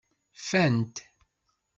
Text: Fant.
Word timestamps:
Fant. 0.45 0.95